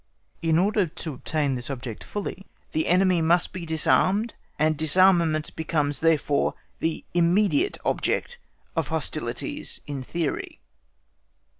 In 0.41 0.57
order 0.57 0.87
to 0.87 1.13
attain 1.13 1.53
this 1.53 1.69
object 1.69 2.03
fully, 2.03 2.47
the 2.71 2.87
enemy 2.87 3.21
must 3.21 3.53
be 3.53 3.67
disarmed, 3.67 4.33
and 4.57 4.75
disarmament 4.75 5.55
becomes 5.55 5.99
therefore 5.99 6.55
the 6.79 7.05
immediate 7.13 7.77
object 7.85 8.39
of 8.75 8.87
hostilities 8.87 9.79
in 9.85 10.01
theory. 10.01 10.59